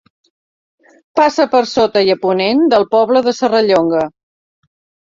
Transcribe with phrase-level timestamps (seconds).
[1.19, 4.07] Passa per sota, i a ponent, del poble de Serrallonga.